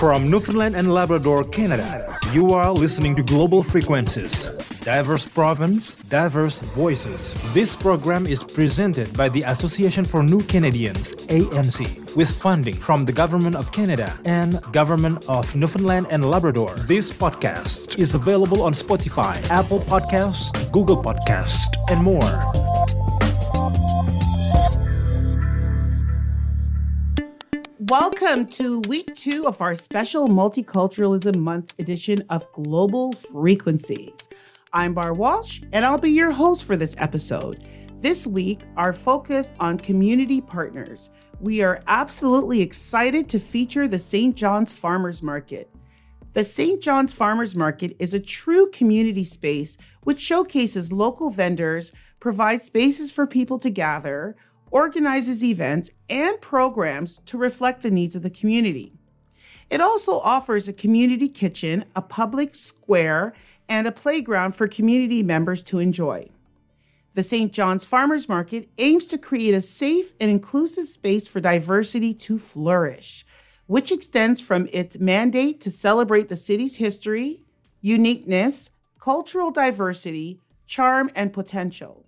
[0.00, 4.46] From Newfoundland and Labrador, Canada, you are listening to Global Frequencies.
[4.80, 7.34] Diverse province, diverse voices.
[7.52, 13.12] This program is presented by the Association for New Canadians, ANC, with funding from the
[13.12, 16.74] Government of Canada and Government of Newfoundland and Labrador.
[16.88, 22.69] This podcast is available on Spotify, Apple Podcast, Google Podcast, and more.
[27.90, 34.28] Welcome to week two of our special Multiculturalism Month edition of Global Frequencies.
[34.72, 37.66] I'm Bar Walsh, and I'll be your host for this episode.
[37.96, 41.10] This week, our focus on community partners.
[41.40, 44.36] We are absolutely excited to feature the St.
[44.36, 45.68] John's Farmers Market.
[46.32, 46.80] The St.
[46.80, 53.26] John's Farmers Market is a true community space which showcases local vendors, provides spaces for
[53.26, 54.36] people to gather,
[54.70, 58.92] organizes events and programs to reflect the needs of the community.
[59.68, 63.32] It also offers a community kitchen, a public square,
[63.68, 66.28] and a playground for community members to enjoy.
[67.14, 67.52] The St.
[67.52, 73.24] John's Farmers Market aims to create a safe and inclusive space for diversity to flourish,
[73.66, 77.44] which extends from its mandate to celebrate the city's history,
[77.80, 82.06] uniqueness, cultural diversity, charm, and potential.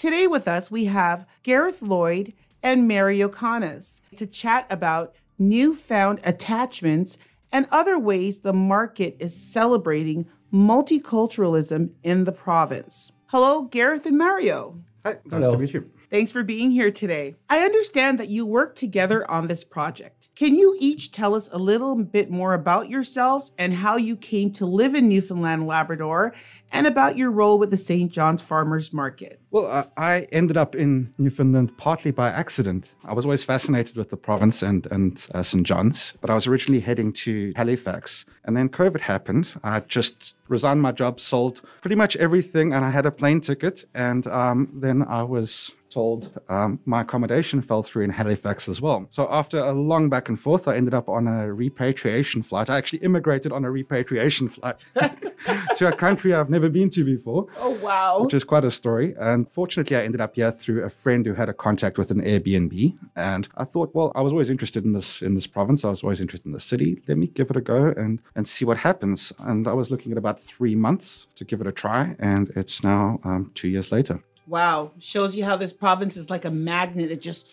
[0.00, 7.18] Today with us, we have Gareth Lloyd and Mario Canas to chat about newfound attachments
[7.52, 13.12] and other ways the market is celebrating multiculturalism in the province.
[13.26, 14.80] Hello, Gareth and Mario.
[15.04, 15.50] Hi, nice Hello.
[15.50, 15.90] to meet you.
[16.10, 17.36] Thanks for being here today.
[17.48, 20.28] I understand that you work together on this project.
[20.34, 24.50] Can you each tell us a little bit more about yourselves and how you came
[24.54, 26.34] to live in Newfoundland Labrador
[26.72, 28.10] and about your role with the St.
[28.10, 29.40] John's Farmers Market?
[29.52, 32.94] Well, uh, I ended up in Newfoundland partly by accident.
[33.04, 35.64] I was always fascinated with the province and, and uh, St.
[35.64, 38.24] John's, but I was originally heading to Halifax.
[38.44, 39.54] And then COVID happened.
[39.62, 43.84] I just resigned my job, sold pretty much everything, and I had a plane ticket.
[43.94, 49.06] And um, then I was told um, my accommodation fell through in Halifax as well.
[49.10, 52.70] So after a long back and forth, I ended up on a repatriation flight.
[52.70, 54.76] I actually immigrated on a repatriation flight
[55.76, 57.46] to a country I've never been to before.
[57.58, 58.22] Oh wow!
[58.22, 59.14] Which is quite a story.
[59.18, 62.22] And fortunately, I ended up here through a friend who had a contact with an
[62.22, 62.96] Airbnb.
[63.16, 65.84] And I thought, well, I was always interested in this in this province.
[65.84, 67.02] I was always interested in the city.
[67.08, 69.32] Let me give it a go and and see what happens.
[69.40, 72.82] And I was looking at about three months to give it a try, and it's
[72.84, 74.20] now um, two years later.
[74.50, 74.90] Wow.
[74.98, 77.12] Shows you how this province is like a magnet.
[77.12, 77.48] It just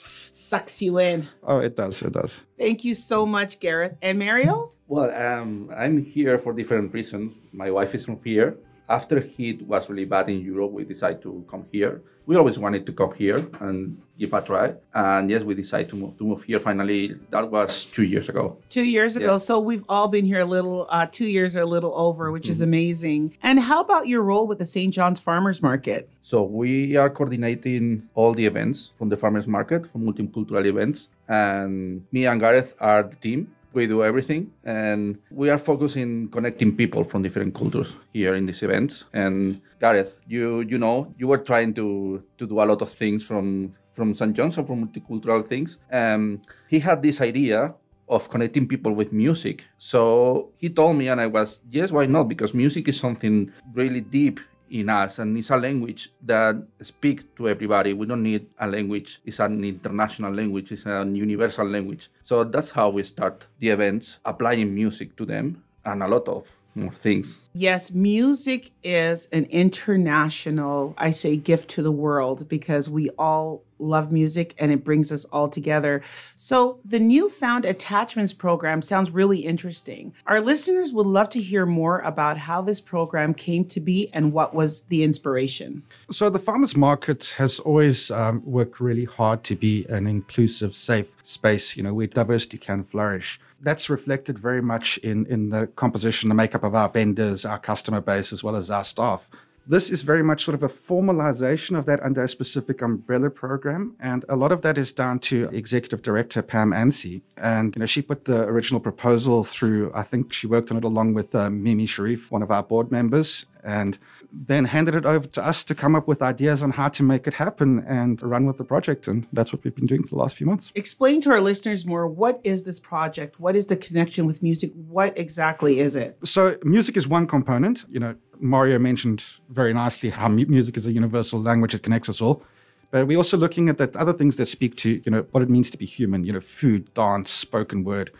[0.50, 1.28] sucks you in.
[1.44, 2.02] Oh, it does.
[2.02, 2.42] It does.
[2.58, 3.96] Thank you so much, Gareth.
[4.02, 4.72] And Mario?
[4.88, 7.40] Well, um, I'm here for different reasons.
[7.54, 8.58] My wife is from here.
[8.90, 12.86] After heat was really bad in Europe, we decided to come here we always wanted
[12.86, 14.74] to come here and give a try.
[14.94, 16.60] And yes, we decided to move to move here.
[16.60, 18.58] Finally, that was two years ago.
[18.70, 19.34] Two years ago.
[19.34, 19.38] Yeah.
[19.38, 20.86] So we've all been here a little.
[20.90, 22.52] Uh, two years or a little over, which mm-hmm.
[22.52, 23.38] is amazing.
[23.42, 24.94] And how about your role with the St.
[24.94, 26.10] John's Farmers Market?
[26.22, 32.06] So we are coordinating all the events from the farmers market, from multicultural events, and
[32.12, 37.04] me and Gareth are the team we do everything and we are focusing connecting people
[37.04, 39.06] from different cultures here in these events.
[39.14, 43.24] And gareth you you know you were trying to to do a lot of things
[43.24, 45.78] from from st john's and from multicultural things.
[45.92, 47.76] Um, he had this idea
[48.10, 49.68] of connecting people with music.
[49.78, 52.28] So he told me and i was yes why not?
[52.28, 54.40] Because music is something really deep
[54.70, 57.94] in us and it's a language that speaks to everybody.
[57.94, 62.10] We don't need a language it's an international language it's a universal language.
[62.24, 66.52] So that's how we start the events applying music to them and a lot of
[66.78, 67.42] more things.
[67.54, 74.12] Yes, music is an international, I say, gift to the world because we all love
[74.12, 76.02] music and it brings us all together.
[76.36, 80.14] So, the newfound attachments program sounds really interesting.
[80.26, 84.34] Our listeners would love to hear more about how this program came to be and
[84.34, 85.84] what was the inspiration.
[86.12, 91.16] So, the farmers market has always um, worked really hard to be an inclusive, safe
[91.24, 93.40] space, you know, where diversity can flourish.
[93.62, 98.02] That's reflected very much in, in the composition, the makeup of our vendors, our customer
[98.02, 99.28] base, as well as our staff.
[99.70, 103.98] This is very much sort of a formalization of that under a specific umbrella program.
[104.00, 107.22] And a lot of that is down to Executive Director Pam Ansey.
[107.36, 110.86] And, you know, she put the original proposal through, I think she worked on it
[110.86, 113.98] along with uh, Mimi Sharif, one of our board members and
[114.32, 117.28] then handed it over to us to come up with ideas on how to make
[117.28, 119.08] it happen and run with the project.
[119.08, 120.72] And that's what we've been doing for the last few months.
[120.76, 123.40] Explain to our listeners more what is this project?
[123.40, 124.72] What is the connection with music?
[124.74, 126.18] What exactly is it?
[126.24, 127.86] So, music is one component.
[127.90, 132.22] You know, Mario mentioned very nicely how music is a universal language, it connects us
[132.22, 132.44] all.
[132.90, 135.50] But we're also looking at the other things that speak to, you know, what it
[135.50, 138.12] means to be human, you know, food, dance, spoken word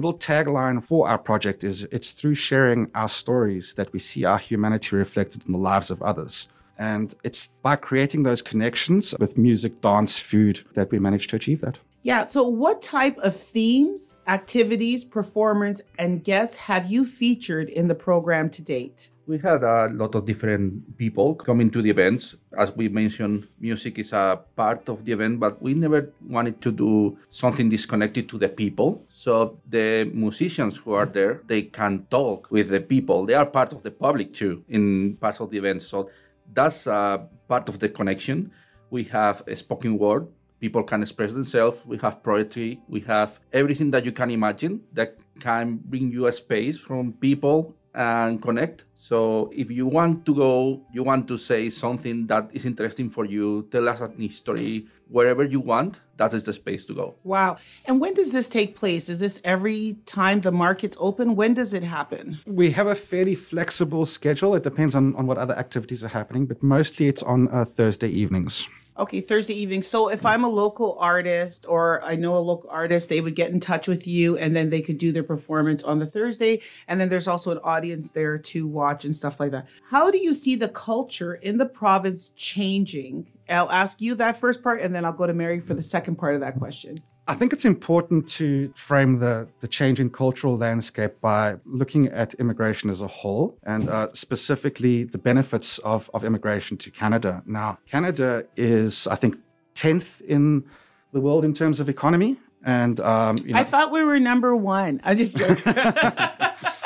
[0.00, 4.38] little tagline for our project is it's through sharing our stories that we see our
[4.38, 6.48] humanity reflected in the lives of others.
[6.78, 11.60] And it's by creating those connections with music, dance, food that we manage to achieve
[11.62, 11.78] that.
[12.02, 12.26] Yeah.
[12.26, 18.50] So, what type of themes, activities, performers, and guests have you featured in the program
[18.50, 19.10] to date?
[19.26, 22.36] We had a lot of different people coming to the events.
[22.56, 26.72] As we mentioned, music is a part of the event, but we never wanted to
[26.72, 29.04] do something disconnected to the people.
[29.12, 33.26] So the musicians who are there, they can talk with the people.
[33.26, 35.82] They are part of the public too in parts of the event.
[35.82, 36.08] So
[36.50, 38.50] that's a part of the connection.
[38.88, 40.28] We have a spoken word.
[40.60, 41.84] People can express themselves.
[41.86, 42.80] We have poetry.
[42.88, 47.76] We have everything that you can imagine that can bring you a space from people
[47.94, 48.84] and connect.
[48.94, 53.24] So if you want to go, you want to say something that is interesting for
[53.24, 57.14] you, tell us a history, wherever you want, that is the space to go.
[57.24, 57.58] Wow.
[57.86, 59.08] And when does this take place?
[59.08, 61.34] Is this every time the market's open?
[61.34, 62.40] When does it happen?
[62.46, 64.54] We have a fairly flexible schedule.
[64.54, 68.08] It depends on, on what other activities are happening, but mostly it's on uh, Thursday
[68.08, 68.68] evenings.
[68.98, 69.84] Okay, Thursday evening.
[69.84, 73.52] So if I'm a local artist or I know a local artist, they would get
[73.52, 76.62] in touch with you and then they could do their performance on the Thursday.
[76.88, 79.68] And then there's also an audience there to watch and stuff like that.
[79.88, 83.28] How do you see the culture in the province changing?
[83.48, 86.16] I'll ask you that first part and then I'll go to Mario for the second
[86.16, 87.00] part of that question.
[87.28, 92.32] I think it's important to frame the, the change in cultural landscape by looking at
[92.34, 97.42] immigration as a whole and uh, specifically the benefits of, of immigration to Canada.
[97.44, 99.36] Now, Canada is, I think,
[99.74, 100.64] 10th in
[101.12, 102.38] the world in terms of economy.
[102.64, 105.00] And um, you know, I thought we were number one.
[105.04, 105.74] I'm just joking.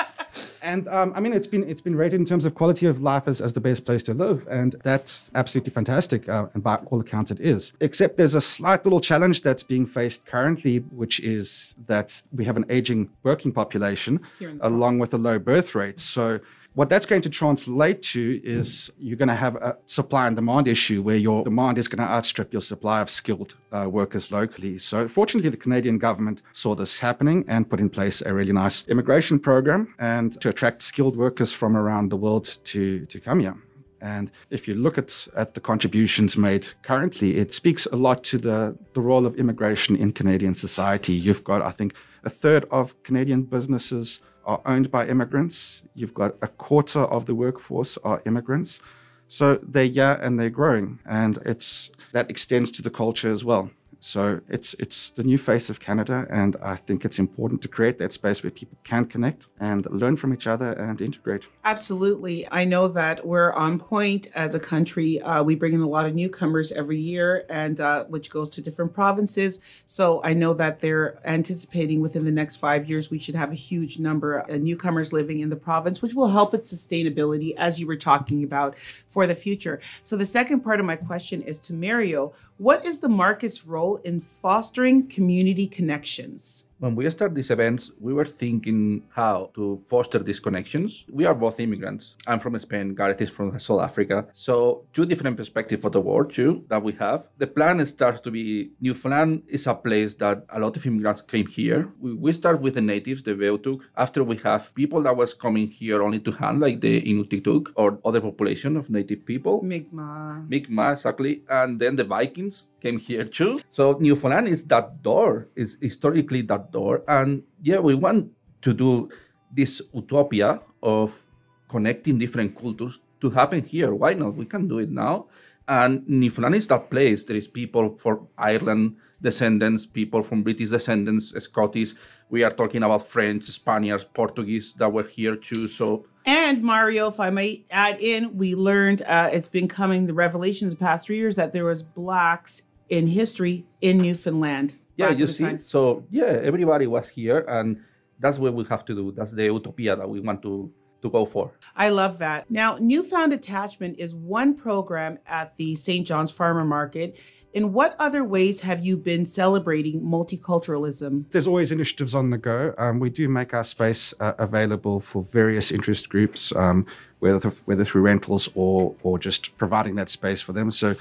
[0.62, 3.26] And um, I mean, it's been it's been rated in terms of quality of life
[3.26, 6.28] as, as the best place to live, and that's absolutely fantastic.
[6.28, 7.72] Uh, and by all accounts, it is.
[7.80, 12.56] Except there's a slight little challenge that's being faced currently, which is that we have
[12.56, 14.20] an aging working population,
[14.60, 15.98] along with a low birth rate.
[15.98, 16.40] So
[16.74, 20.66] what that's going to translate to is you're going to have a supply and demand
[20.66, 24.78] issue where your demand is going to outstrip your supply of skilled uh, workers locally.
[24.78, 28.88] So, fortunately, the Canadian government saw this happening and put in place a really nice
[28.88, 33.56] immigration program and to attract skilled workers from around the world to, to come here.
[34.00, 38.38] And if you look at, at the contributions made currently, it speaks a lot to
[38.38, 41.12] the, the role of immigration in Canadian society.
[41.12, 41.94] You've got, I think,
[42.24, 45.82] a third of Canadian businesses are owned by immigrants.
[45.94, 48.80] You've got a quarter of the workforce are immigrants.
[49.28, 50.98] So they're yeah and they're growing.
[51.06, 53.70] And it's that extends to the culture as well.
[54.04, 57.98] So it's it's the new face of Canada, and I think it's important to create
[57.98, 61.44] that space where people can connect and learn from each other and integrate.
[61.64, 65.20] Absolutely, I know that we're on point as a country.
[65.20, 68.60] Uh, we bring in a lot of newcomers every year, and uh, which goes to
[68.60, 69.84] different provinces.
[69.86, 73.54] So I know that they're anticipating within the next five years we should have a
[73.70, 77.86] huge number of newcomers living in the province, which will help its sustainability, as you
[77.86, 78.76] were talking about,
[79.06, 79.80] for the future.
[80.02, 82.32] So the second part of my question is to Mario.
[82.62, 86.66] What is the market's role in fostering community connections?
[86.82, 91.04] When we start these events, we were thinking how to foster these connections.
[91.12, 92.16] We are both immigrants.
[92.26, 94.26] I'm from Spain, Gareth is from South Africa.
[94.32, 97.28] So two different perspectives of the world too that we have.
[97.38, 101.46] The plan starts to be Newfoundland is a place that a lot of immigrants came
[101.46, 101.88] here.
[102.00, 103.82] We, we start with the natives, the Beothuk.
[103.96, 108.00] After we have people that was coming here only to hand, like the Inuktitut or
[108.04, 109.62] other population of native people.
[109.62, 110.48] Mi'kmaq.
[110.48, 111.44] Mi'kmaq, exactly.
[111.48, 113.60] And then the Vikings came here too.
[113.70, 117.04] So Newfoundland is that door, is historically that door.
[117.06, 119.08] And yeah, we want to do
[119.54, 121.22] this utopia of
[121.68, 123.94] connecting different cultures to happen here.
[123.94, 124.34] Why not?
[124.34, 125.26] We can do it now.
[125.68, 127.24] And Newfoundland is that place.
[127.24, 131.94] There is people from Ireland descendants, people from British descendants, Scottish.
[132.28, 135.68] We are talking about French, Spaniards, Portuguese that were here too.
[135.68, 140.14] So and Mario, if I may add in, we learned uh, it's been coming the
[140.14, 144.74] revelations the past three years that there was blacks in history in Newfoundland.
[144.96, 145.58] Yeah, you see.
[145.58, 147.82] So yeah, everybody was here, and
[148.18, 149.12] that's what we have to do.
[149.12, 150.72] That's the utopia that we want to
[151.02, 151.52] to go for.
[151.76, 152.50] I love that.
[152.50, 156.06] Now, Newfound Attachment is one program at the St.
[156.06, 157.18] John's Farmer Market.
[157.52, 161.30] In what other ways have you been celebrating multiculturalism?
[161.32, 162.74] There's always initiatives on the go.
[162.78, 166.86] Um, we do make our space uh, available for various interest groups, um,
[167.18, 170.70] whether whether through rentals or or just providing that space for them.
[170.70, 170.94] So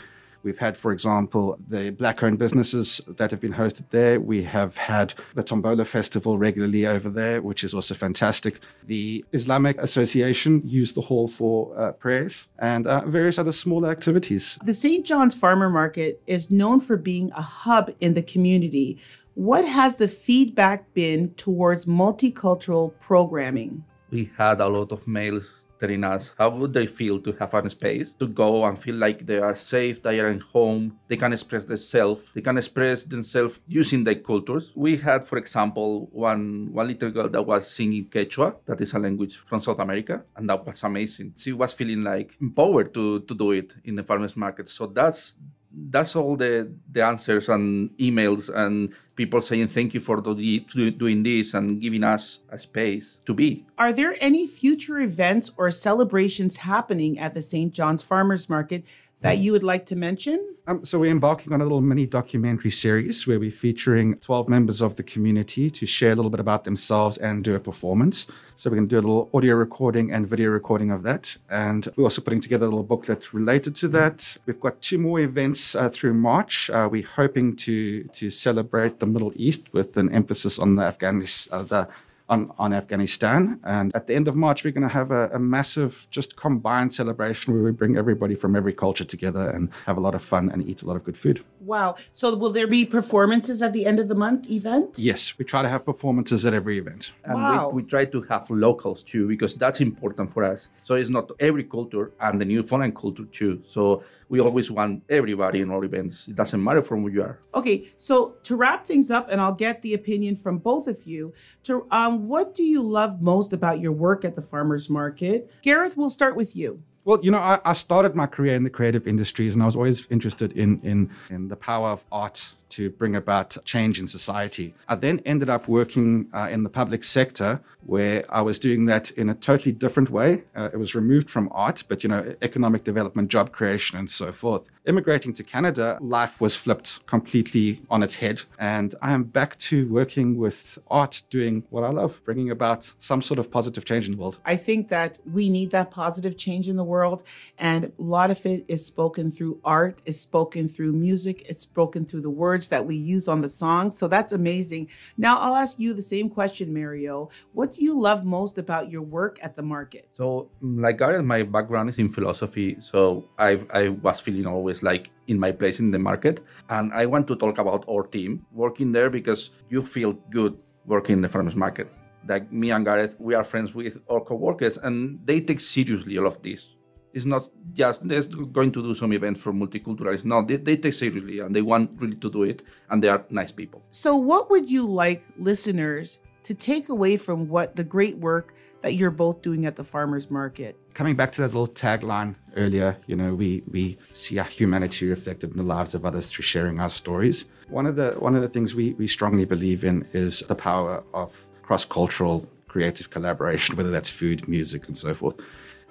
[0.43, 4.19] We've had, for example, the black owned businesses that have been hosted there.
[4.19, 8.59] We have had the Tombola Festival regularly over there, which is also fantastic.
[8.85, 14.57] The Islamic Association used the hall for uh, prayers and uh, various other smaller activities.
[14.63, 15.05] The St.
[15.05, 18.99] John's Farmer Market is known for being a hub in the community.
[19.35, 23.83] what has the feedback been towards multicultural programming?
[24.09, 25.60] We had a lot of mails
[26.03, 29.39] us how would they feel to have a space to go and feel like they
[29.39, 34.03] are safe, they are at home, they can express themselves, they can express themselves using
[34.03, 34.71] their cultures.
[34.75, 38.99] We had, for example, one one little girl that was singing Quechua, that is a
[38.99, 41.33] language from South America, and that was amazing.
[41.37, 44.67] She was feeling like empowered to to do it in the farmers market.
[44.67, 45.35] So that's
[45.73, 51.23] that's all the the answers and emails and people saying thank you for do, doing
[51.23, 53.65] this and giving us a space to be.
[53.77, 57.73] Are there any future events or celebrations happening at the St.
[57.73, 58.85] John's Farmers Market
[59.21, 60.55] that you would like to mention?
[60.67, 64.79] Um, so we're embarking on a little mini documentary series where we're featuring 12 members
[64.81, 68.27] of the community to share a little bit about themselves and do a performance.
[68.57, 71.37] So we're going to do a little audio recording and video recording of that.
[71.49, 74.37] And we're also putting together a little booklet related to that.
[74.45, 76.69] We've got two more events uh, through March.
[76.69, 81.59] Uh, we're hoping to to celebrate the Middle East with an emphasis on the Afghanistan,
[81.59, 81.87] uh, the
[82.31, 83.59] on, on Afghanistan.
[83.63, 86.93] And at the end of March, we're going to have a, a, massive, just combined
[86.93, 90.49] celebration where we bring everybody from every culture together and have a lot of fun
[90.49, 91.43] and eat a lot of good food.
[91.59, 91.95] Wow.
[92.13, 94.97] So, will there be performances at the end of the month event?
[94.97, 97.13] Yes, we try to have performances at every event.
[97.25, 97.69] And wow.
[97.69, 100.69] we, we try to have locals too, because that's important for us.
[100.83, 103.61] So, it's not every culture and the Newfoundland culture too.
[103.65, 106.29] So, we always want everybody in our events.
[106.29, 107.37] It doesn't matter from where you are.
[107.53, 111.33] Okay, so to wrap things up, and I'll get the opinion from both of you.
[111.63, 115.51] To um, what do you love most about your work at the farmers market?
[115.61, 116.81] Gareth, we'll start with you.
[117.03, 119.75] Well, you know, I, I, started my career in the creative industries, and I was
[119.75, 124.73] always interested in in in the power of art to bring about change in society.
[124.87, 129.11] I then ended up working uh, in the public sector, where I was doing that
[129.11, 130.43] in a totally different way.
[130.55, 134.31] Uh, it was removed from art, but you know, economic development, job creation, and so
[134.31, 138.41] forth immigrating to Canada, life was flipped completely on its head.
[138.57, 143.21] And I am back to working with art, doing what I love, bringing about some
[143.21, 144.39] sort of positive change in the world.
[144.45, 147.23] I think that we need that positive change in the world.
[147.57, 152.05] And a lot of it is spoken through art, is spoken through music, it's spoken
[152.05, 153.97] through the words that we use on the songs.
[153.97, 154.89] So that's amazing.
[155.17, 157.29] Now, I'll ask you the same question, Mario.
[157.53, 160.09] What do you love most about your work at the market?
[160.13, 162.77] So, mm, like Gareth, my background is in philosophy.
[162.79, 166.41] So I, I was feeling always like in my place in the market.
[166.69, 171.13] And I want to talk about our team working there because you feel good working
[171.13, 171.91] in the farmers market.
[172.27, 176.27] Like me and Gareth, we are friends with our co-workers and they take seriously all
[176.27, 176.75] of this.
[177.13, 180.25] It's not just they're going to do some events for multiculturalism.
[180.25, 183.25] No, they, they take seriously and they want really to do it and they are
[183.29, 183.83] nice people.
[183.91, 188.95] So what would you like listeners to take away from what the great work that
[188.95, 190.77] you're both doing at the farmers market.
[190.93, 195.51] Coming back to that little tagline earlier, you know, we we see our humanity reflected
[195.51, 197.45] in the lives of others through sharing our stories.
[197.69, 201.03] One of the one of the things we, we strongly believe in is the power
[201.13, 205.35] of cross-cultural creative collaboration, whether that's food, music, and so forth.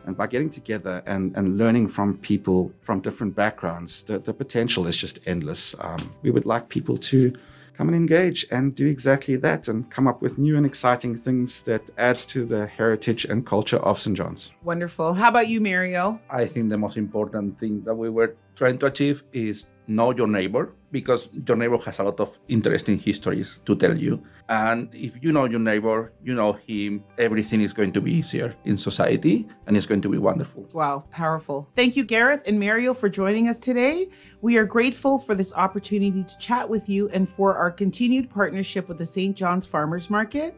[0.07, 4.87] And by getting together and, and learning from people from different backgrounds, the, the potential
[4.87, 5.75] is just endless.
[5.81, 7.33] Um, we would like people to
[7.81, 11.63] come and engage and do exactly that and come up with new and exciting things
[11.63, 14.15] that adds to the heritage and culture of St.
[14.15, 14.53] John's.
[14.63, 15.15] Wonderful.
[15.15, 16.21] How about you, Mario?
[16.29, 20.27] I think the most important thing that we were trying to achieve is know your
[20.27, 24.23] neighbor because your neighbor has a lot of interesting histories to tell you.
[24.51, 28.55] And if you know your neighbor, you know him, everything is going to be easier
[28.67, 30.69] in society and it's going to be wonderful.
[30.75, 31.69] Wow, powerful.
[31.75, 34.11] Thank you, Gareth and Mario, for joining us today.
[34.43, 38.89] We are grateful for this opportunity to chat with you and for our continued partnership
[38.89, 39.35] with the St.
[39.35, 40.55] John's Farmers Market.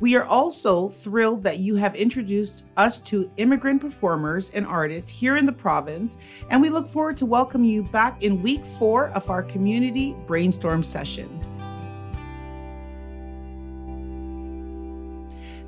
[0.00, 5.36] We are also thrilled that you have introduced us to immigrant performers and artists here
[5.36, 6.18] in the province,
[6.50, 10.82] and we look forward to welcoming you back in week four of our community brainstorm
[10.82, 11.28] session.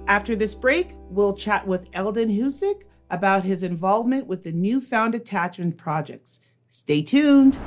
[0.09, 5.77] After this break, we'll chat with Eldon Husick about his involvement with the Newfound Attachment
[5.77, 6.41] projects.
[6.69, 7.59] Stay tuned.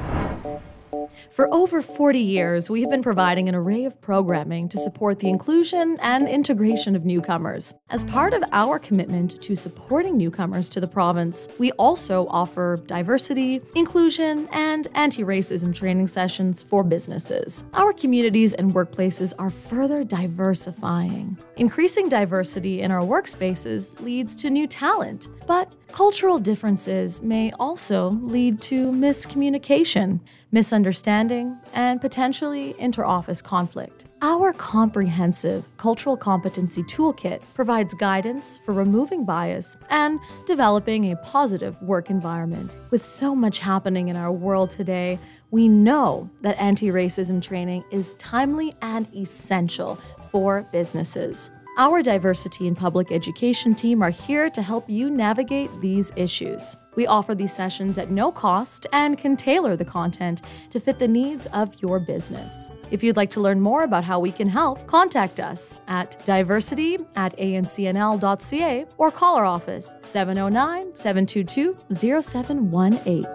[1.32, 5.30] For over 40 years, we have been providing an array of programming to support the
[5.30, 7.74] inclusion and integration of newcomers.
[7.90, 13.62] As part of our commitment to supporting newcomers to the province, we also offer diversity,
[13.76, 17.66] inclusion, and anti racism training sessions for businesses.
[17.74, 21.38] Our communities and workplaces are further diversifying.
[21.58, 28.62] Increasing diversity in our workspaces leads to new talent, but Cultural differences may also lead
[28.62, 30.20] to miscommunication,
[30.52, 34.06] misunderstanding, and potentially interoffice conflict.
[34.22, 42.10] Our comprehensive cultural competency toolkit provides guidance for removing bias and developing a positive work
[42.10, 42.76] environment.
[42.92, 45.20] With so much happening in our world today,
[45.52, 49.96] We know that anti racism training is timely and essential
[50.30, 51.50] for businesses.
[51.80, 56.76] Our diversity and public education team are here to help you navigate these issues.
[56.98, 61.08] We offer these sessions at no cost and can tailor the content to fit the
[61.08, 62.70] needs of your business.
[62.92, 66.98] If you'd like to learn more about how we can help, contact us at diversity
[67.16, 71.78] at ancnl.ca or call our office 709 722
[72.22, 73.26] 0718.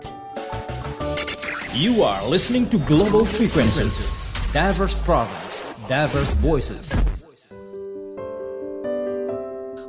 [1.72, 4.34] You are listening to Global Frequencies.
[4.52, 6.94] Diverse province, diverse voices.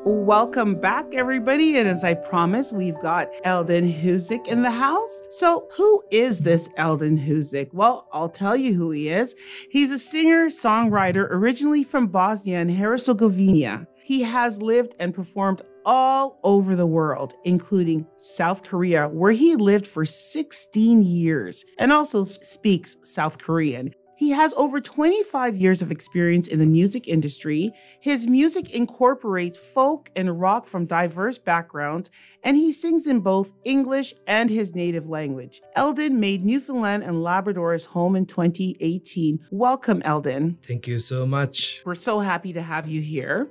[0.07, 1.79] Welcome back, everybody.
[1.79, 5.21] And as I promised, we've got Eldon Huzik in the house.
[5.31, 7.73] So, who is this Eldon Huzik?
[7.73, 9.33] Well, I'll tell you who he is.
[9.71, 13.87] He's a singer songwriter originally from Bosnia and Herzegovina.
[14.03, 19.87] He has lived and performed all over the world, including South Korea, where he lived
[19.87, 23.91] for 16 years and also speaks South Korean.
[24.17, 27.71] He has over 25 years of experience in the music industry.
[27.99, 32.09] His music incorporates folk and rock from diverse backgrounds,
[32.43, 35.61] and he sings in both English and his native language.
[35.75, 39.39] Eldon made Newfoundland and Labrador his home in 2018.
[39.51, 40.57] Welcome, Eldon.
[40.63, 41.81] Thank you so much.
[41.85, 43.49] We're so happy to have you here.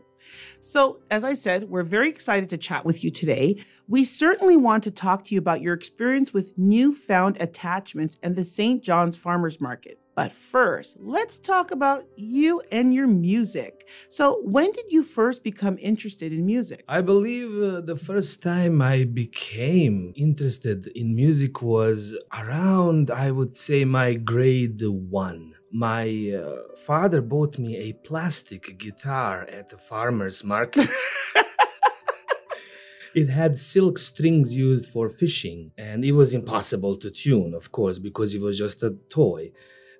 [0.61, 3.57] So, as I said, we're very excited to chat with you today.
[3.87, 8.45] We certainly want to talk to you about your experience with newfound attachments and the
[8.45, 8.83] St.
[8.83, 9.99] John's Farmers Market.
[10.15, 13.89] But first, let's talk about you and your music.
[14.09, 16.85] So, when did you first become interested in music?
[16.89, 23.57] I believe uh, the first time I became interested in music was around, I would
[23.57, 25.55] say, my grade one.
[25.73, 30.89] My uh, father bought me a plastic guitar at the farmer's market.
[33.15, 38.01] It had silk strings used for fishing, and it was impossible to tune, of course,
[38.01, 39.53] because it was just a toy.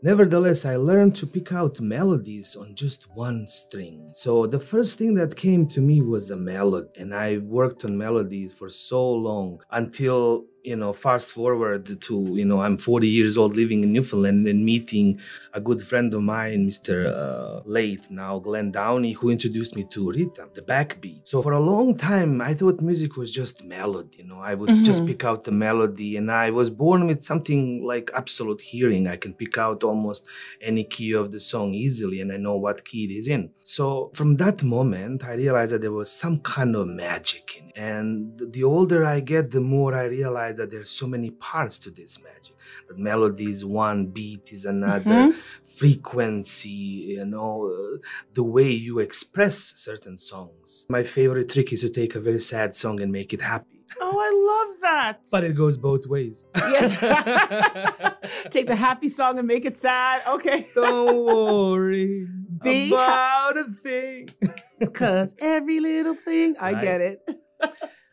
[0.05, 4.11] Nevertheless, I learned to pick out melodies on just one string.
[4.13, 7.97] So the first thing that came to me was a melody, and I worked on
[7.97, 13.37] melodies for so long until you know, fast forward to, you know, I'm 40 years
[13.37, 15.21] old living in Newfoundland and meeting
[15.53, 17.07] a good friend of mine, Mr.
[17.07, 21.29] Uh, late now, Glenn Downey, who introduced me to rhythm, the backbeat.
[21.29, 24.71] So for a long time, I thought music was just melody, you know, I would
[24.71, 24.85] mm-hmm.
[24.85, 29.07] just pick out the melody and I was born with something like absolute hearing.
[29.07, 30.27] I can pick out almost
[30.63, 33.51] any key of the song easily and I know what key it is in.
[33.67, 37.73] So from that moment, I realized that there was some kind of magic in it.
[37.77, 41.91] And the older I get, the more I realize that there's so many parts to
[41.91, 42.55] this magic.
[42.89, 45.39] That melody is one, beat is another, mm-hmm.
[45.65, 47.99] frequency, you know, uh,
[48.35, 50.85] the way you express certain songs.
[50.91, 53.74] My favorite trick is to take a very sad song and make it happy.
[54.01, 54.31] Oh, I
[54.71, 55.21] love that.
[55.31, 56.45] But it goes both ways.
[56.57, 56.99] Yes.
[58.51, 60.23] Take the happy song and make it sad.
[60.27, 60.67] Okay.
[60.75, 62.27] Don't worry
[62.63, 64.29] Be about a thing.
[64.81, 66.83] Because every little thing, I right.
[66.83, 67.31] get it.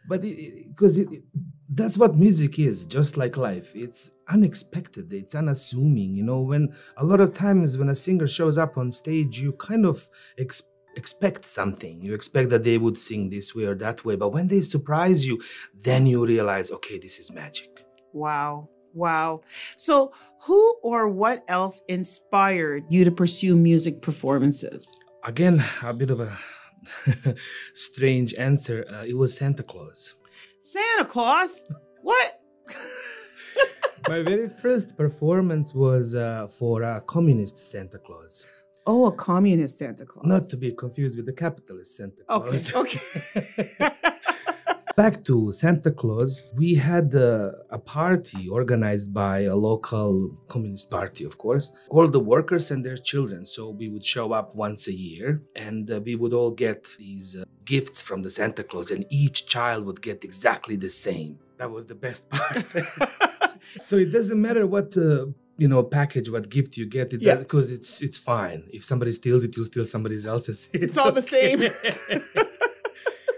[0.08, 1.02] but because
[1.74, 3.76] that's what music is, just like life.
[3.76, 6.14] It's unexpected, it's unassuming.
[6.14, 9.54] You know, when a lot of times when a singer shows up on stage, you
[9.54, 12.02] kind of expect expect something.
[12.02, 14.16] You expect that they would sing this way or that way.
[14.16, 15.42] But when they surprise you,
[15.74, 17.86] then you realize, okay, this is magic.
[18.14, 18.70] Wow.
[18.94, 19.42] Wow.
[19.78, 20.12] So,
[20.44, 24.94] who or what else inspired you to pursue music performances?
[25.24, 26.38] Again, a bit of a
[27.74, 28.86] strange answer.
[28.92, 30.16] Uh, it was Santa Claus.
[30.60, 31.64] Santa Claus?
[32.02, 32.42] What?
[34.10, 38.61] My very first performance was uh, for a communist Santa Claus.
[38.94, 40.26] Oh, a communist Santa Claus.
[40.26, 42.74] Not to be confused with the capitalist Santa Claus.
[42.82, 43.00] Okay.
[43.80, 43.90] Okay.
[44.98, 50.12] Back to Santa Claus, we had uh, a party organized by a local
[50.50, 53.46] communist party, of course, all the workers and their children.
[53.46, 57.38] So we would show up once a year and uh, we would all get these
[57.38, 61.40] uh, gifts from the Santa Claus, and each child would get exactly the same.
[61.60, 62.66] That was the best part.
[63.88, 65.28] so it doesn't matter what uh,
[65.62, 67.78] you know package what gift you get it because yeah.
[67.78, 68.68] it's it's fine.
[68.74, 70.70] If somebody steals it you steal somebody else's.
[70.74, 71.56] It's, it's all okay.
[71.56, 72.46] the same.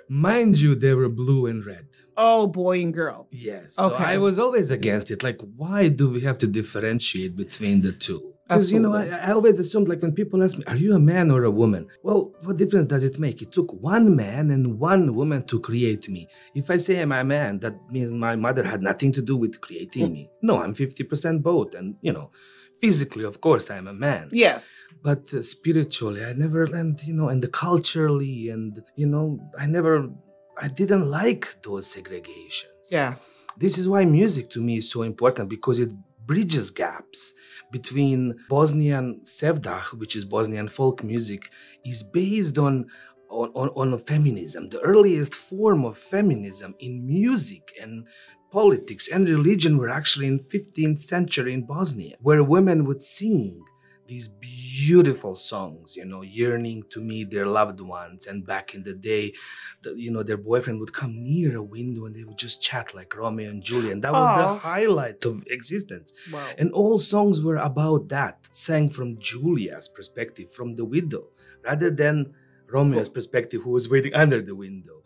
[0.07, 1.87] Mind you they were blue and red.
[2.15, 3.27] Oh boy and girl.
[3.31, 4.03] Yes okay.
[4.03, 5.21] so i was always against it.
[5.21, 9.31] Like why do we have to differentiate between the two because you know I, I,
[9.31, 11.87] always assumed like when people ask me are you a man or a woman?
[12.03, 13.41] Well what difference does it make?
[13.41, 16.27] It took one man and one woman to create me.
[16.55, 19.61] If i say i'm a man that means my mother had nothing to do with
[19.61, 20.13] creating mm.
[20.13, 20.29] me.
[20.41, 22.31] No i'm 50% both and you know
[22.79, 24.29] physically of course i'm a man.
[24.31, 24.63] Yes.
[25.01, 29.65] But uh, spiritually i never and you know and the culturally and you know i
[29.65, 30.09] never
[30.57, 32.91] i didn't like those segregations.
[32.91, 33.15] Yeah.
[33.57, 35.91] This is why music to me is so important because it
[36.25, 37.33] bridges gaps
[37.71, 41.51] between Bosnian sevdah, which is Bosnian folk music,
[41.85, 42.87] is based on
[43.29, 48.05] on, on, on feminism, the earliest form of feminism in music and
[48.51, 53.63] politics and religion were actually in 15th century in Bosnia, where women would sing
[54.07, 58.27] these beautiful songs, you know, yearning to meet their loved ones.
[58.27, 59.33] And back in the day,
[59.81, 62.93] the, you know, their boyfriend would come near a window and they would just chat
[62.93, 63.93] like Romeo and Juliet.
[63.93, 66.13] And that was the highlight of existence.
[66.31, 66.47] Wow.
[66.57, 71.29] And all songs were about that, sang from Julia's perspective, from the widow,
[71.63, 72.33] rather than
[72.67, 73.13] Romeo's oh.
[73.13, 75.03] perspective, who was waiting under the window.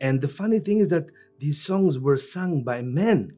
[0.00, 3.36] And the funny thing is that these songs were sung by men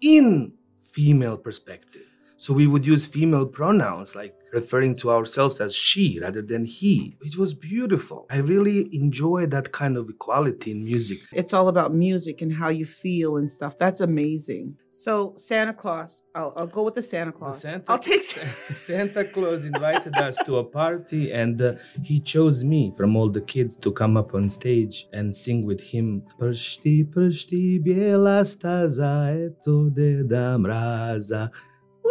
[0.00, 2.09] in female perspective.
[2.40, 7.18] So we would use female pronouns, like referring to ourselves as she rather than he.
[7.20, 8.26] It was beautiful.
[8.30, 11.18] I really enjoy that kind of equality in music.
[11.34, 13.76] It's all about music and how you feel and stuff.
[13.76, 14.78] That's amazing.
[14.88, 17.62] So Santa Claus, I'll, I'll go with the Santa Claus.
[17.86, 18.22] I'll take.
[18.72, 23.42] Santa Claus invited us to a party and uh, he chose me from all the
[23.42, 26.22] kids to come up on stage and sing with him.
[26.38, 31.50] Pršti, pršti, bijela staza, eto deda mraza.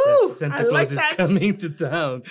[0.06, 0.30] Woo!
[0.30, 1.18] Santa Claus like is that.
[1.18, 2.24] coming to town.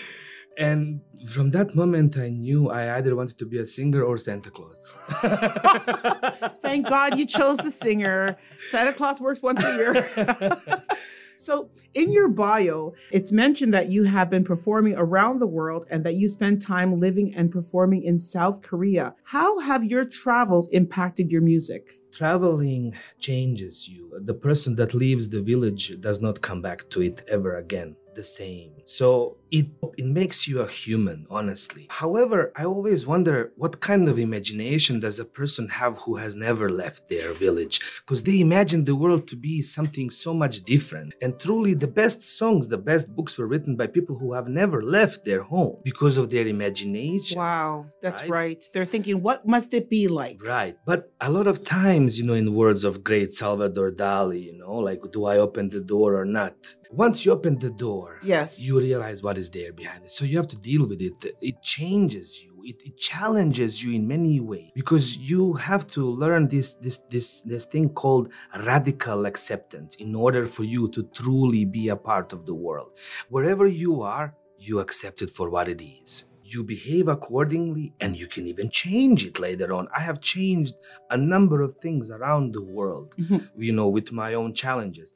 [0.59, 4.51] And from that moment, I knew I either wanted to be a singer or Santa
[4.51, 4.93] Claus.
[6.63, 8.37] Thank God you chose the singer.
[8.69, 10.83] Santa Claus works once a year.
[11.37, 16.03] so, in your bio, it's mentioned that you have been performing around the world and
[16.03, 19.15] that you spend time living and performing in South Korea.
[19.27, 21.98] How have your travels impacted your music?
[22.13, 24.19] Traveling changes you.
[24.19, 28.25] The person that leaves the village does not come back to it ever again the
[28.25, 28.73] same.
[28.85, 31.87] So it it makes you a human, honestly.
[31.91, 36.69] However, I always wonder what kind of imagination does a person have who has never
[36.71, 37.81] left their village?
[38.05, 41.15] Because they imagine the world to be something so much different.
[41.23, 44.83] And truly the best songs, the best books were written by people who have never
[44.83, 47.39] left their home because of their imagination.
[47.39, 48.31] Wow, that's Right?
[48.31, 48.65] right.
[48.73, 50.45] They're thinking, what must it be like?
[50.45, 50.77] Right.
[50.87, 54.75] But a lot of times, you know, in words of great Salvador Dali, you know,
[54.75, 56.55] like, do I open the door or not?
[56.91, 58.65] Once you open the door, Yes.
[58.67, 60.11] you realize what is there behind it.
[60.19, 61.19] So you have to deal with it.
[61.51, 62.53] It changes you.
[62.71, 67.29] It, it challenges you in many ways because you have to learn this this this
[67.53, 68.27] this thing called
[68.73, 72.91] radical acceptance in order for you to truly be a part of the world.
[73.35, 76.13] Wherever you are, you accept it for what it is.
[76.55, 79.89] You behave accordingly and you can even change it later on.
[79.97, 80.75] I have changed
[81.11, 83.49] a number of things around the world, Mhm.
[83.69, 85.09] you know, with my own challenges.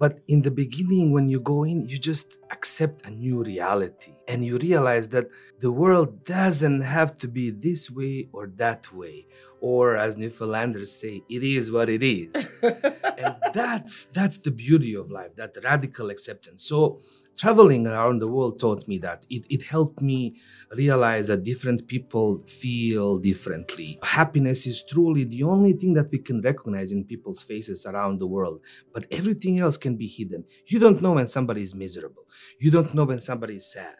[0.00, 4.42] But in the beginning, when you go in, you just accept a new reality and
[4.42, 5.28] you realize that
[5.60, 9.26] the world doesn't have to be this way or that way.
[9.60, 12.30] Or as Newfoundlanders say, it is what it is.
[12.62, 16.64] and that's that's the beauty of life, that radical acceptance.
[16.64, 17.00] So
[17.36, 19.24] traveling around the world taught me that.
[19.30, 20.36] It, it helped me
[20.76, 23.98] realize that different people feel differently.
[24.02, 28.26] Happiness is truly the only thing that we can recognize in people's faces around the
[28.26, 28.60] world
[28.92, 30.44] but everything else can be hidden.
[30.66, 32.24] You don't know when somebody is miserable.
[32.58, 33.96] You don't know when somebody is sad.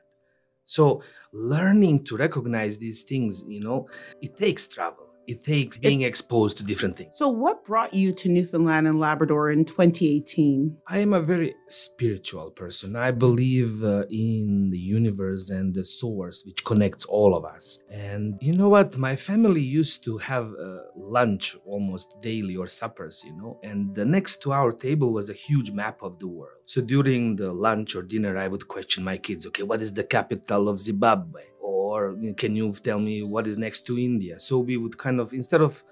[0.65, 3.89] So, learning to recognize these things, you know,
[4.23, 5.10] it takes travel.
[5.31, 7.17] It takes being exposed to different things.
[7.17, 10.79] So, what brought you to Newfoundland and Labrador in 2018?
[10.89, 12.97] I am a very spiritual person.
[12.97, 17.81] I believe uh, in the universe and the source which connects all of us.
[17.89, 18.99] And you know what?
[18.99, 24.05] My family used to have uh, lunch almost daily or suppers, you know, and the
[24.05, 26.59] next to our table was a huge map of the world.
[26.65, 30.03] So during the lunch or dinner, I would question my kids, okay, what is the
[30.03, 31.43] capital of Zimbabwe?
[31.71, 34.39] Or can you tell me what is next to India?
[34.41, 35.83] So we would kind of, instead of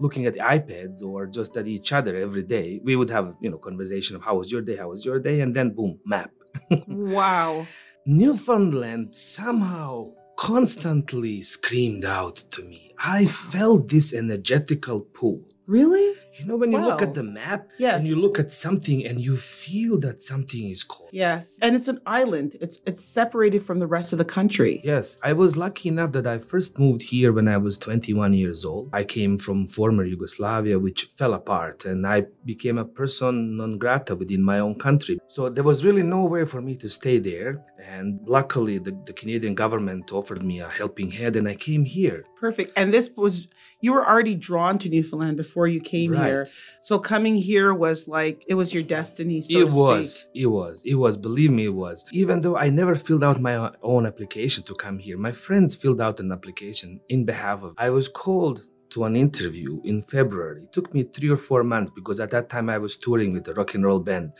[0.00, 3.50] looking at the iPads or just at each other every day, we would have, you
[3.50, 6.30] know, conversation of how was your day, how was your day, and then boom, map.
[6.88, 7.66] wow.
[8.06, 12.94] Newfoundland somehow constantly screamed out to me.
[12.98, 15.42] I felt this energetical pull.
[15.66, 16.14] Really?
[16.38, 17.96] You know, when you look at the map Yes.
[18.00, 21.10] and you look at something and you feel that something is called.
[21.12, 21.58] Yes.
[21.62, 22.56] And it's an island.
[22.60, 24.80] It's it's separated from the rest of the country.
[24.84, 28.64] Yes, I was lucky enough that I first moved here when I was 21 years
[28.64, 28.88] old.
[28.92, 34.14] I came from former Yugoslavia, which fell apart, and I became a person non grata
[34.16, 35.18] within my own country.
[35.28, 37.64] So there was really nowhere for me to stay there.
[37.96, 42.24] And luckily, the, the Canadian government offered me a helping hand, and I came here.
[42.46, 42.70] Perfect.
[42.76, 43.48] And this was
[43.80, 46.21] you were already drawn to Newfoundland before you came Right.
[46.24, 46.46] Here.
[46.80, 49.42] So coming here was like it was your destiny.
[49.42, 50.42] So it to was, speak.
[50.42, 51.16] it was, it was.
[51.16, 52.04] Believe me, it was.
[52.12, 56.00] Even though I never filled out my own application to come here, my friends filled
[56.00, 57.74] out an application in behalf of.
[57.78, 60.64] I was called to an interview in February.
[60.64, 63.48] It took me three or four months because at that time I was touring with
[63.48, 64.32] a rock and roll band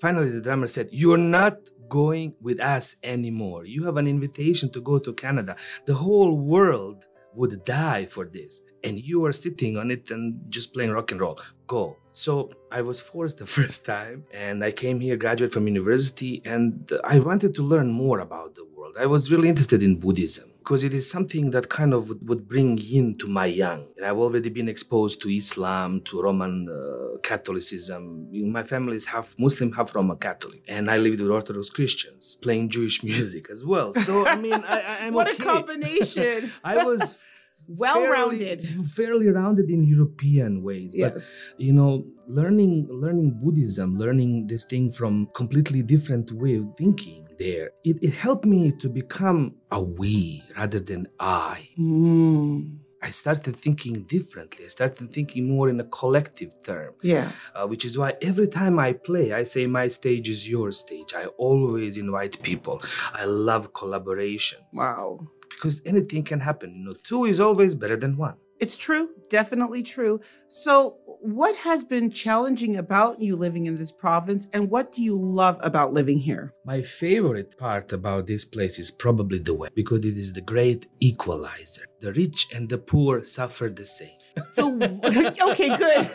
[0.00, 3.64] finally the drummer said, You're not going with us anymore.
[3.64, 5.56] You have an invitation to go to Canada.
[5.86, 8.62] The whole world would die for this.
[8.82, 11.40] And you are sitting on it and just playing rock and roll.
[11.66, 11.96] Go.
[12.12, 16.90] So I was forced the first time and I came here, graduate from university, and
[17.04, 18.96] I wanted to learn more about the world.
[18.98, 22.76] I was really interested in Buddhism because it is something that kind of would, bring
[22.78, 23.86] in to my young.
[23.96, 28.28] And I've already been exposed to Islam, to Roman uh, Catholicism.
[28.50, 32.70] My family is half Muslim, half Roman Catholic, and I lived with Orthodox Christians, playing
[32.70, 33.94] Jewish music as well.
[33.94, 35.42] So I mean, I, I, am what okay.
[35.42, 36.50] a combination!
[36.64, 37.20] I was
[37.68, 41.14] well-rounded, fairly, fairly rounded in European ways, but
[41.58, 47.70] you know, learning learning Buddhism, learning this thing from completely different way of thinking there,
[47.84, 51.68] it, it helped me to become a we rather than I.
[51.78, 54.64] Mm, I started thinking differently.
[54.64, 57.30] I started thinking more in a collective term, yeah.
[57.54, 61.14] uh, which is why every time I play, I say my stage is your stage.
[61.14, 62.82] I always invite people.
[63.12, 65.20] I love collaborations Wow.
[65.50, 66.74] Because anything can happen.
[66.74, 68.36] You know, two is always better than one.
[68.58, 70.20] It's true, definitely true.
[70.48, 75.14] So, what has been challenging about you living in this province, and what do you
[75.14, 76.54] love about living here?
[76.64, 80.86] My favorite part about this place is probably the weather because it is the great
[81.00, 81.86] equalizer.
[82.00, 84.16] The rich and the poor suffer the same.
[84.54, 86.10] The okay, good.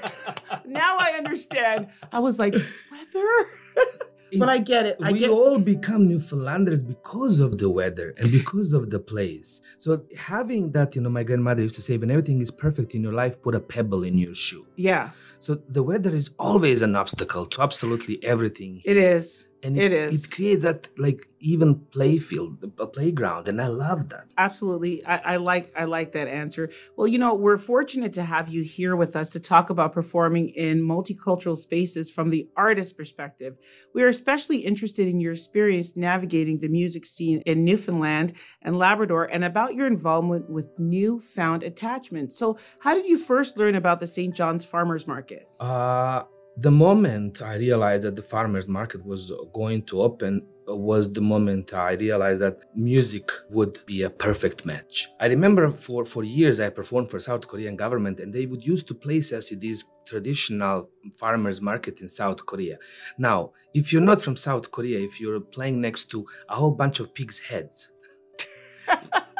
[0.65, 1.89] Now I understand.
[2.11, 3.49] I was like, weather,
[4.39, 4.97] but I get it.
[5.01, 5.29] I we get.
[5.29, 9.61] all become Newfoundlanders because of the weather and because of the place.
[9.77, 13.01] So having that, you know, my grandmother used to say, when everything is perfect in
[13.03, 14.65] your life, put a pebble in your shoe.
[14.75, 18.81] yeah, So the weather is always an obstacle to absolutely everything.
[18.85, 19.47] it is.
[19.63, 20.25] And it is.
[20.25, 24.25] It creates that like even play field, a playground, and I love that.
[24.37, 25.05] Absolutely.
[25.05, 26.69] I, I like I like that answer.
[26.95, 30.49] Well, you know, we're fortunate to have you here with us to talk about performing
[30.49, 33.57] in multicultural spaces from the artist perspective.
[33.93, 39.25] We are especially interested in your experience navigating the music scene in Newfoundland and Labrador
[39.25, 42.33] and about your involvement with newfound attachment.
[42.33, 44.33] So, how did you first learn about the St.
[44.33, 45.47] John's Farmers Market?
[45.59, 46.23] Uh,
[46.57, 51.21] the moment I realized that the farmers market was going to open uh, was the
[51.21, 55.07] moment I realized that music would be a perfect match.
[55.19, 58.87] I remember for, for years I performed for South Korean government and they would used
[58.89, 62.77] to place us in these traditional farmers market in South Korea.
[63.17, 66.99] Now, if you're not from South Korea, if you're playing next to a whole bunch
[66.99, 67.91] of pigs' heads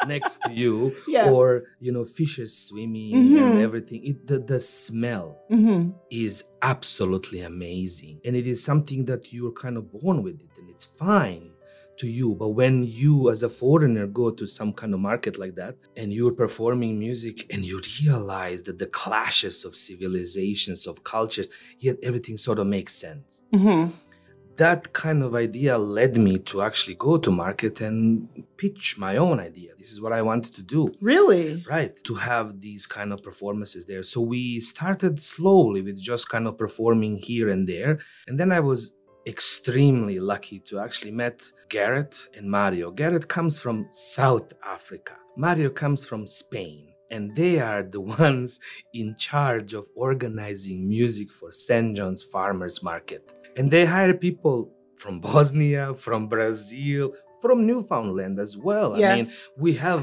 [0.02, 1.30] next to you Yeah.
[1.30, 3.38] or you know fishes swimming Mhm.
[3.42, 5.90] and everything it, the, the smell Mm-hmm.
[6.10, 10.68] is absolutely amazing and it is something that you're kind of born with it and
[10.70, 11.50] it's fine
[11.98, 15.54] to you but when you as a foreigner go to some kind of market like
[15.56, 21.48] that and you're performing music and you realize that the clashes of civilizations of cultures
[21.78, 23.90] yet everything sort of makes sense Mm-hmm.
[24.62, 29.40] That kind of idea led me to actually go to market and pitch my own
[29.40, 29.70] idea.
[29.80, 30.82] This is what i wanted to do.
[31.00, 31.64] Really?
[31.76, 31.94] right.
[32.04, 34.04] To have these kind of performances there.
[34.12, 37.92] So we started slowly with just kind of performing here and there.
[38.28, 38.80] And then i was
[39.34, 42.86] extremely lucky to actually met garrett and mario.
[43.00, 45.16] Garrett comes from south africa.
[45.36, 46.82] Mario comes from spain.
[47.14, 48.60] And they are the ones
[49.00, 53.24] in charge of organizing music for st john's farmers market
[53.56, 57.12] and they hire people from bosnia from brazil
[57.42, 59.50] from newfoundland as well i mean Yes.
[59.64, 60.00] we have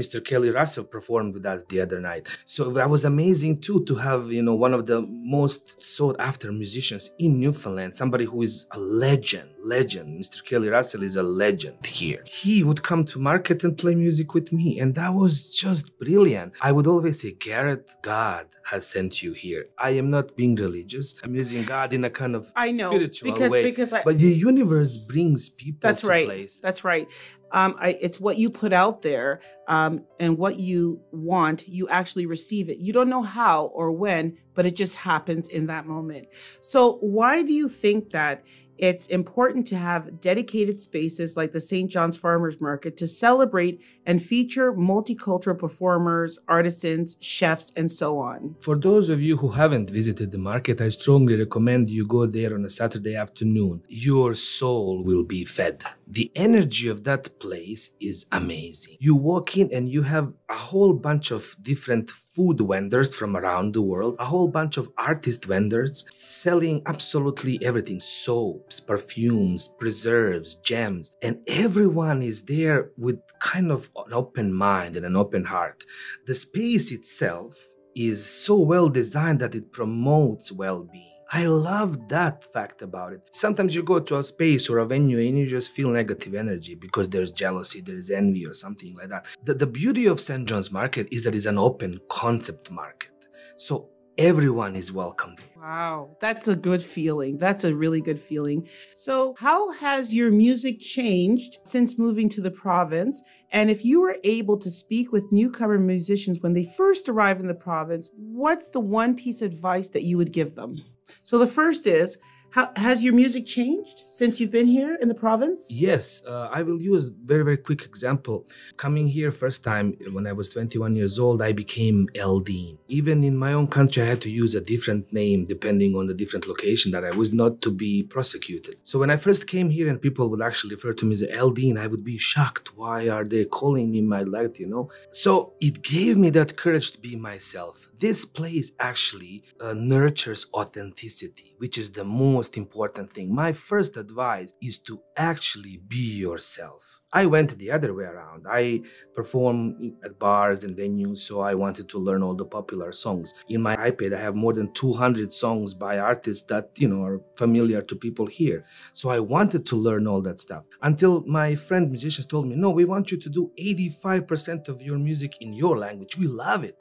[0.00, 0.18] Mr.
[0.28, 2.24] Kelly Russell performed with us the other night.
[2.44, 4.98] So that was amazing too to have, you know, one of the
[5.36, 10.06] most sought after musicians in Newfoundland, somebody who is a legend, legend.
[10.22, 10.38] Mr.
[10.48, 12.22] Kelly Russell is a legend here.
[12.42, 16.52] He would come to market and play music with me, and that was just brilliant.
[16.60, 19.66] I would always say, Garrett, God has sent you here.
[19.78, 21.06] I am not being religious.
[21.24, 23.62] I'm using God in a kind of I know spiritual because way.
[23.70, 26.26] because I, but the universe brings people That's to right.
[26.26, 26.60] places.
[26.60, 27.10] That's right.
[27.52, 32.26] Um, I, it's what you put out there, um, and what you want, you actually
[32.26, 32.78] receive it.
[32.78, 36.28] You don't know how or when, but it just happens in that moment.
[36.60, 38.44] So, why do you think that
[38.78, 41.88] it's important to have dedicated spaces like the St.
[41.88, 48.56] John's Farmers Market to celebrate and feature multicultural performers, artisans, chefs, and so on?
[48.58, 52.54] For those of you who haven't visited the market, I strongly recommend you go there
[52.54, 53.84] on a Saturday afternoon.
[53.88, 55.84] Your soul will be fed.
[56.08, 58.96] The energy of that place is amazing.
[59.00, 63.74] You walk in and you have a whole bunch of different food vendors from around
[63.74, 71.10] the world, a whole bunch of artist vendors selling absolutely everything soaps, perfumes, preserves, gems,
[71.20, 75.84] and everyone is there with kind of an open mind and an open heart.
[76.26, 77.58] The space itself
[77.96, 81.11] is so well designed that it promotes well being.
[81.34, 83.22] I love that fact about it.
[83.32, 86.74] Sometimes you go to a space or a venue and you just feel negative energy
[86.74, 89.24] because there's jealousy, there's envy, or something like that.
[89.42, 90.46] The, the beauty of St.
[90.46, 93.12] John's Market is that it's an open concept market.
[93.56, 97.36] So everyone is welcome Wow, that's a good feeling.
[97.36, 98.66] That's a really good feeling.
[98.96, 103.22] So, how has your music changed since moving to the province?
[103.52, 107.46] And if you were able to speak with newcomer musicians when they first arrive in
[107.46, 110.82] the province, what's the one piece of advice that you would give them?
[111.22, 112.18] So, the first is
[112.52, 115.72] how, has your music changed since you've been here in the province?
[115.72, 118.46] Yes, uh, I will use a very very quick example.
[118.76, 122.76] Coming here first time when I was 21 years old, I became Eldin.
[122.88, 126.14] Even in my own country, I had to use a different name depending on the
[126.14, 128.76] different location that I was not to be prosecuted.
[128.82, 131.78] So when I first came here and people would actually refer to me as Eldin,
[131.78, 132.76] I would be shocked.
[132.76, 134.60] Why are they calling me my light?
[134.60, 134.90] You know.
[135.10, 137.88] So it gave me that courage to be myself.
[138.02, 143.32] This place actually uh, nurtures authenticity, which is the most most important thing.
[143.32, 147.00] My first advice is to actually be yourself.
[147.14, 148.46] I went the other way around.
[148.48, 148.80] I
[149.14, 153.34] perform at bars and venues, so I wanted to learn all the popular songs.
[153.50, 157.20] In my iPad, I have more than 200 songs by artists that, you know, are
[157.36, 158.64] familiar to people here.
[158.94, 162.70] So I wanted to learn all that stuff until my friend musicians told me, no,
[162.70, 166.16] we want you to do 85% of your music in your language.
[166.16, 166.78] We love it.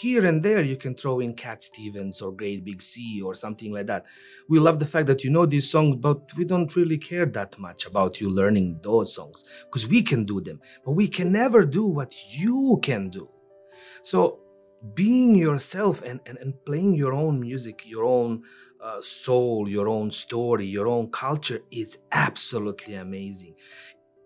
[0.00, 3.72] Here and there, you can throw in Cat Stevens or Great Big Sea or something
[3.72, 4.04] like that.
[4.48, 7.58] We love the fact that you know these songs, but we don't really care that
[7.58, 11.64] much about you learning those songs because we can do them, but we can never
[11.64, 13.28] do what you can do.
[14.02, 14.38] So,
[14.94, 18.42] being yourself and, and, and playing your own music, your own
[18.82, 23.54] uh, soul, your own story, your own culture is absolutely amazing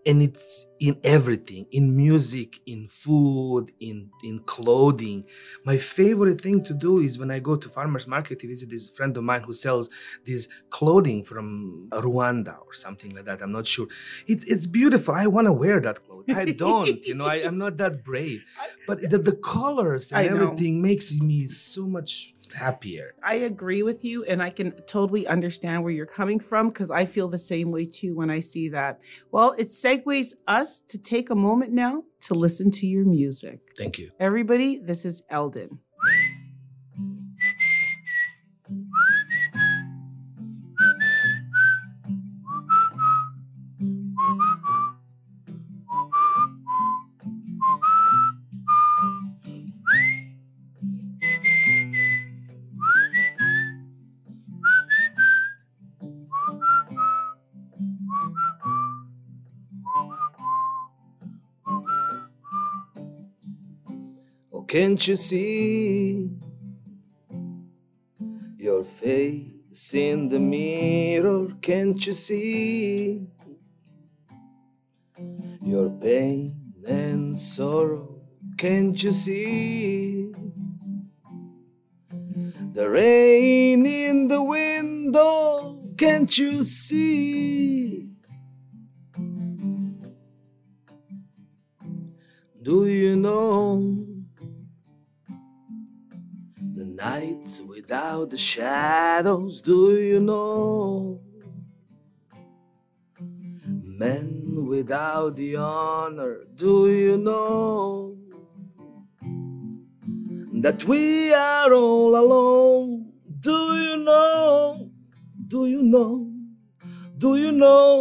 [0.06, 5.24] and it's in everything in music in food in in clothing.
[5.64, 8.88] My favorite thing to do is when i go to farmers market to visit this
[8.88, 9.90] friend of mine who sells
[10.24, 13.42] this clothing from rwanda or something like that.
[13.42, 13.88] I'm not sure.
[14.26, 15.14] It, it's beautiful.
[15.14, 18.44] I want to wear that clothes i don't you know I, am not that brave.
[18.86, 23.14] But the, the colors and everything makes me so much happier.
[23.22, 27.04] I agree with you, and I can totally understand where you're coming from because I
[27.04, 29.02] feel the same way too when I see that.
[29.30, 33.60] Well, it segues us to take a moment now to listen to your music.
[33.76, 34.10] Thank you.
[34.18, 35.78] Everybody, this is Eldin.
[64.68, 66.28] Can't you see
[68.58, 71.46] your face in the mirror?
[71.62, 73.28] Can't you see
[75.62, 78.20] your pain and sorrow?
[78.58, 80.32] Can't you see
[82.72, 85.80] the rain in the window?
[85.96, 88.08] Can't you see?
[92.60, 94.15] Do you know?
[97.16, 101.20] Nights without the shadows, do you know?
[104.02, 108.16] Men without the honor, do you know?
[110.64, 114.90] That we are all alone, do you know?
[115.46, 116.10] Do you know?
[117.16, 117.94] Do you know?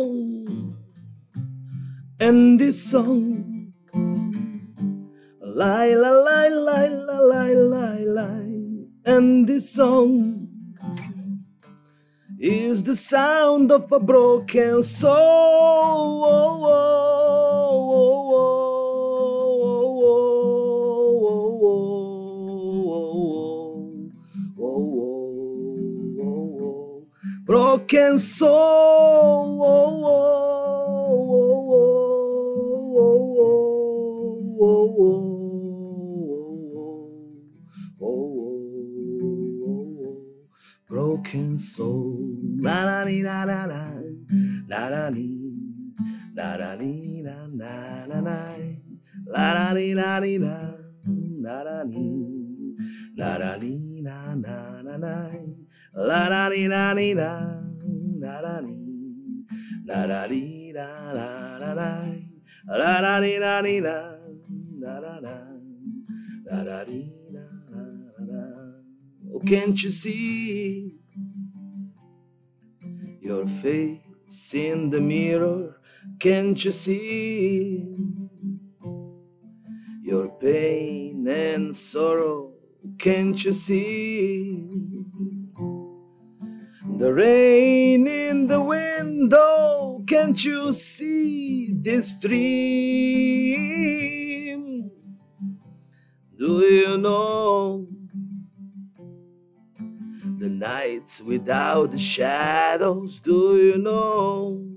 [2.19, 3.73] And this song,
[5.61, 6.87] lie, lie, lie, lie,
[7.31, 8.34] lie, lie, lie
[9.05, 10.47] and this song
[12.39, 15.45] is the sound of a broken soul.
[27.45, 29.05] Broken soul.
[41.25, 42.37] Broken soul.
[42.61, 43.97] La la la la la,
[44.69, 45.17] la la la la la
[48.21, 48.45] la.
[69.33, 71.04] Oh, can't you see?
[73.25, 75.81] Your face in the mirror,
[76.19, 77.97] can't you see?
[80.03, 82.53] Your pain and sorrow,
[82.99, 84.69] can't you see?
[86.99, 92.35] The rain in the window, can't you see this dream?
[96.37, 97.84] Do you know
[100.59, 104.75] nights without the shadows, do you know?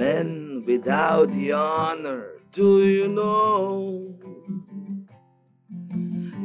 [0.00, 4.14] Men without the honor, do you know?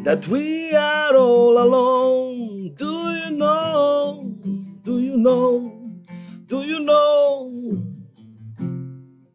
[0.03, 4.35] That we are all alone, do you know?
[4.81, 5.71] Do you know?
[6.45, 7.51] Do you know?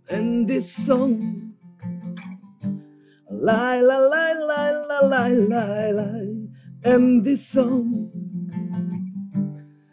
[0.08, 1.54] And this song.
[3.30, 6.29] La la la la la la la la
[6.82, 8.10] and this song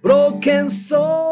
[0.00, 1.27] Broken soul.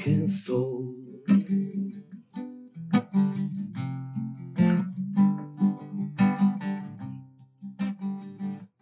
[0.00, 0.94] Broken soul.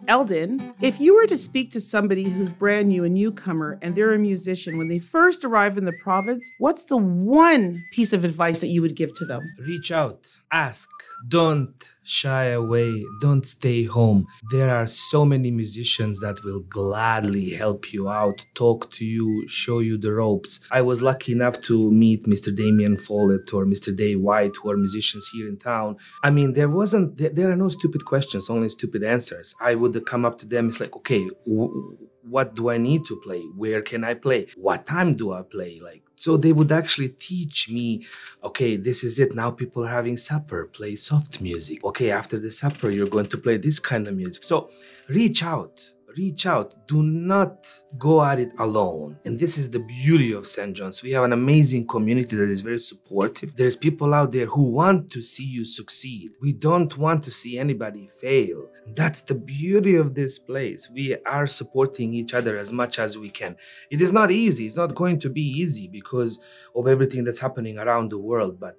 [0.06, 4.14] Eldon, if you were to speak to somebody who's brand new, a newcomer, and they're
[4.14, 8.60] a musician, when they first arrive in the province, what's the one piece of advice
[8.60, 9.42] that you would give to them?
[9.66, 10.88] Reach out, ask,
[11.26, 14.26] don't shy away, don't stay home.
[14.50, 19.80] There are so many musicians that will gladly help you out, talk to you, show
[19.80, 20.60] you the ropes.
[20.70, 22.54] I was lucky enough to meet Mr.
[22.54, 23.94] Damien Follett or Mr.
[23.96, 25.96] Day White, who are musicians here in town.
[26.22, 29.54] I mean, there wasn't, there, there are no stupid questions, only stupid answers.
[29.60, 33.16] I would come up to them, it's like, okay, w- what do I need to
[33.16, 33.42] play?
[33.56, 34.48] Where can I play?
[34.56, 35.80] What time do I play?
[35.82, 38.04] Like, so they would actually teach me,
[38.42, 39.36] okay, this is it.
[39.36, 41.84] Now people are having supper, play soft music.
[41.84, 44.42] Okay, after the supper, you're going to play this kind of music.
[44.42, 44.68] So
[45.08, 45.80] reach out,
[46.18, 46.74] reach out.
[46.86, 47.66] Do not
[47.96, 49.18] go at it alone.
[49.24, 50.76] And this is the beauty of St.
[50.76, 51.02] John's.
[51.02, 53.56] We have an amazing community that is very supportive.
[53.56, 56.32] There's people out there who want to see you succeed.
[56.42, 58.68] We don't want to see anybody fail.
[58.94, 60.90] That's the beauty of this place.
[60.90, 63.56] We are supporting each other as much as we can.
[63.90, 64.66] It is not easy.
[64.66, 66.40] It's not going to be easy because
[66.74, 68.76] of everything that's happening around the world, but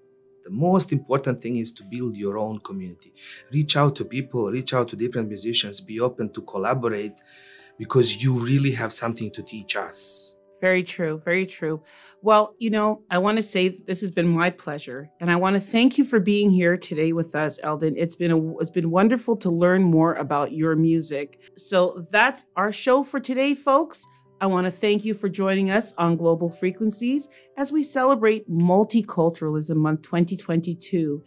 [0.49, 3.13] the most important thing is to build your own community.
[3.51, 7.21] Reach out to people, reach out to different musicians, be open to collaborate
[7.77, 10.35] because you really have something to teach us.
[10.59, 11.19] Very true.
[11.19, 11.81] Very true.
[12.21, 15.55] Well, you know, I want to say this has been my pleasure, and I want
[15.55, 17.95] to thank you for being here today with us, Eldon.
[17.95, 21.39] It's been a, it's been wonderful to learn more about your music.
[21.55, 24.05] So that's our show for today, folks.
[24.41, 27.27] I want to thank you for joining us on Global Frequencies
[27.57, 31.21] as we celebrate Multiculturalism Month 2022.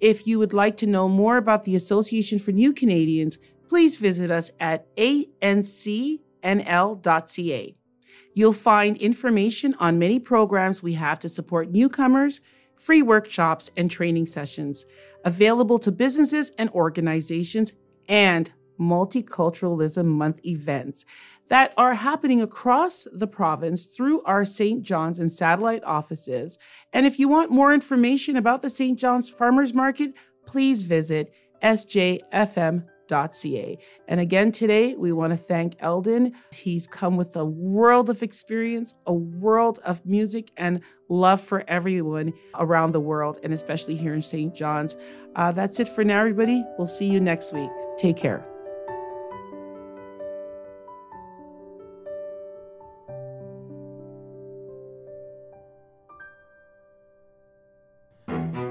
[0.00, 3.38] If you would like to know more about the Association for New Canadians,
[3.68, 6.20] please visit us at ancnl.ca.
[8.34, 12.40] You'll find information on many programs we have to support newcomers,
[12.74, 14.84] free workshops, and training sessions
[15.24, 17.72] available to businesses and organizations,
[18.08, 21.04] and Multiculturalism Month events
[21.48, 24.82] that are happening across the province through our St.
[24.82, 26.58] John's and satellite offices.
[26.92, 28.98] And if you want more information about the St.
[28.98, 30.14] John's Farmers Market,
[30.46, 32.88] please visit sjfm.ca.
[34.08, 36.32] And again, today we want to thank Eldon.
[36.52, 42.32] He's come with a world of experience, a world of music, and love for everyone
[42.56, 44.54] around the world, and especially here in St.
[44.54, 44.96] John's.
[45.36, 46.64] Uh, that's it for now, everybody.
[46.78, 47.70] We'll see you next week.
[47.98, 48.55] Take care.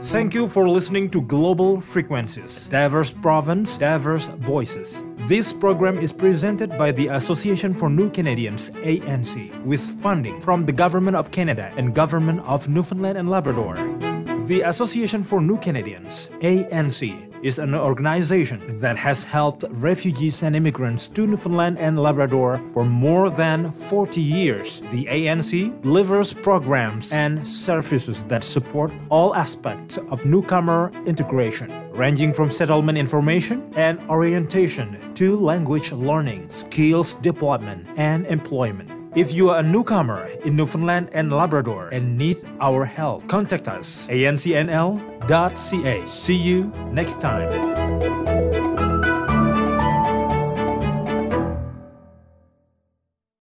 [0.06, 5.04] Thank you for listening to Global Frequencies, diverse province, diverse voices.
[5.28, 10.72] This program is presented by the Association for New Canadians, ANC, with funding from the
[10.72, 14.15] Government of Canada and Government of Newfoundland and Labrador.
[14.46, 21.08] The Association for New Canadians, ANC, is an organization that has helped refugees and immigrants
[21.10, 24.82] to Newfoundland and Labrador for more than 40 years.
[24.92, 32.52] The ANC delivers programs and services that support all aspects of newcomer integration, ranging from
[32.52, 38.95] settlement information and orientation to language learning, skills development, and employment.
[39.16, 44.08] If you are a newcomer in Newfoundland and Labrador and need our help, contact us
[44.08, 46.06] ancnl.ca.
[46.06, 47.75] See you next time.